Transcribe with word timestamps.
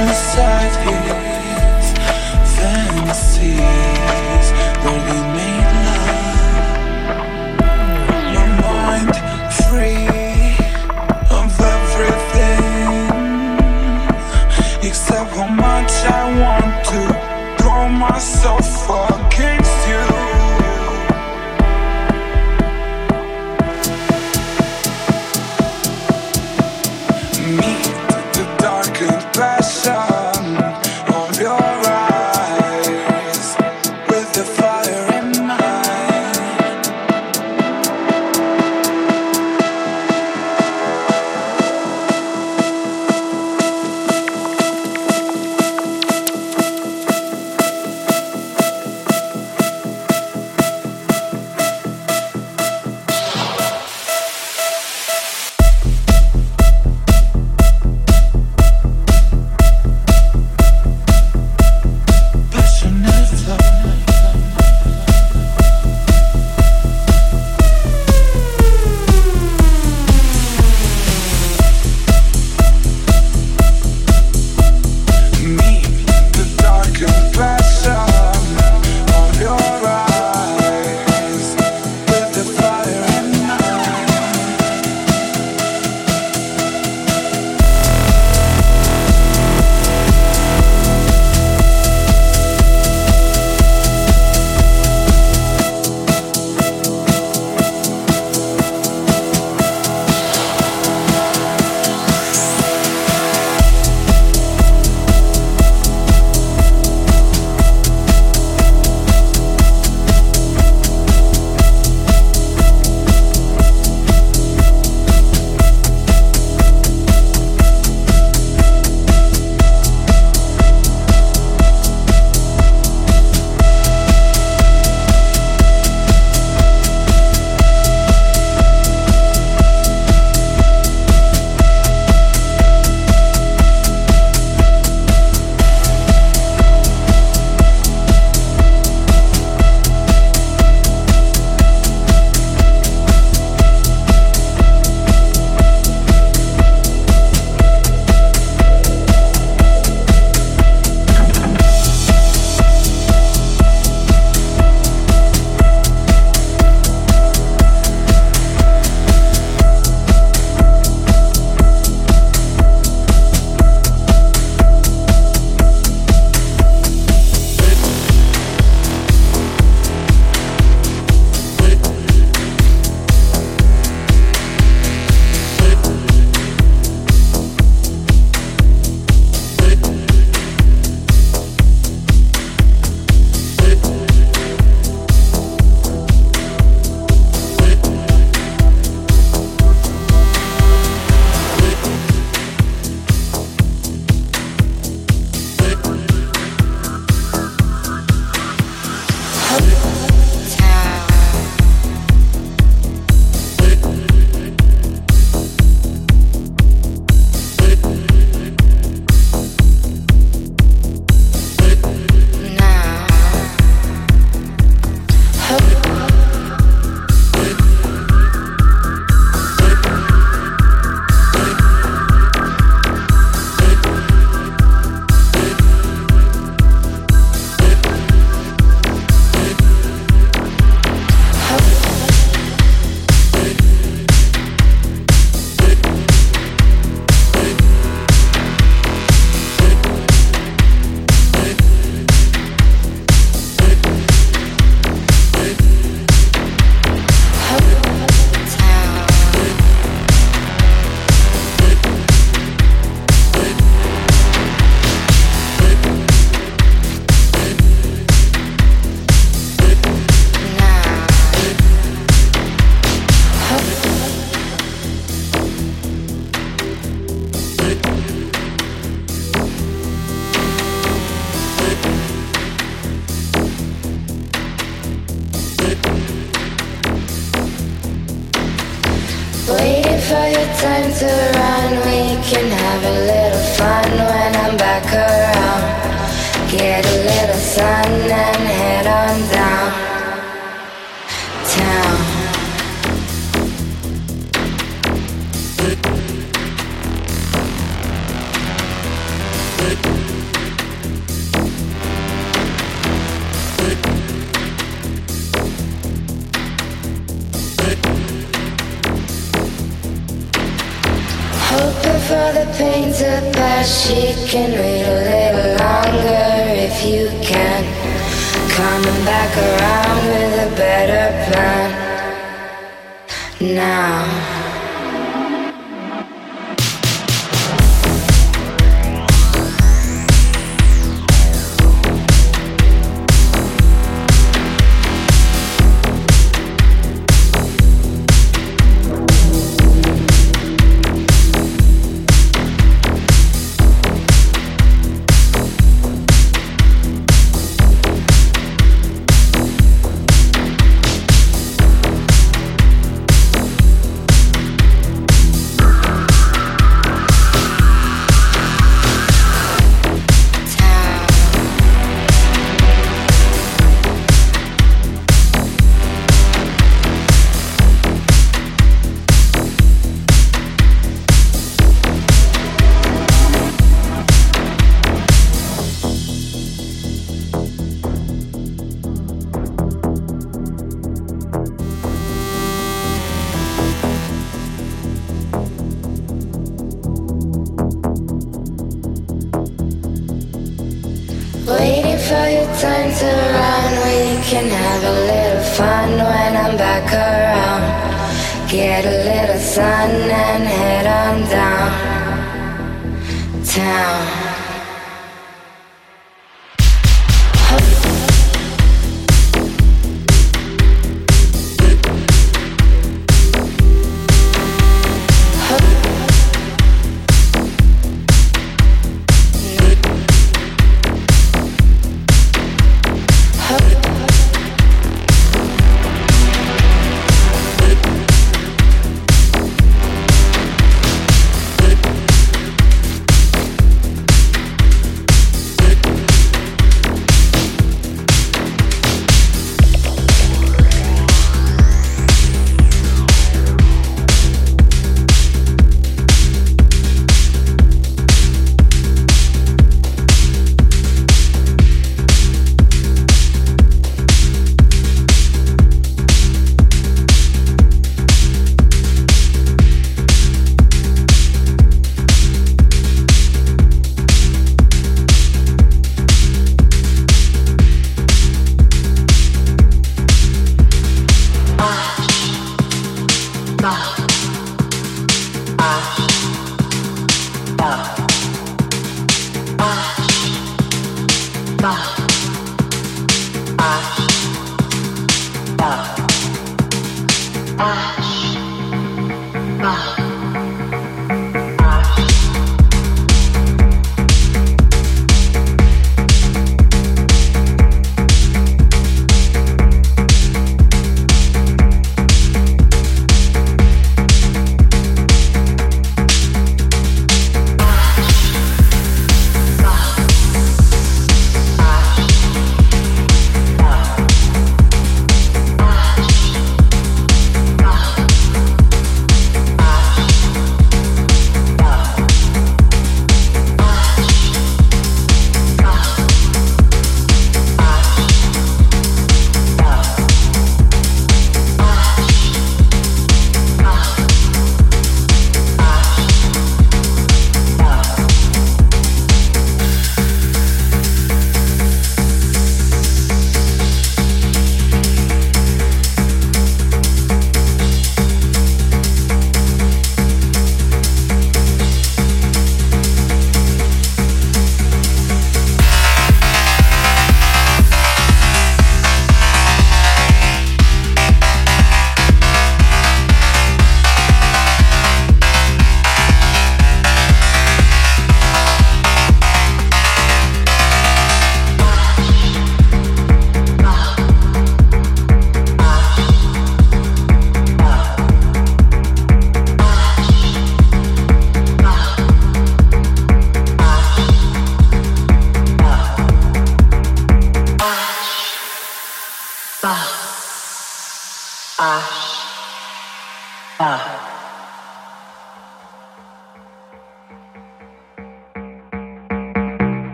inside. 0.00 0.49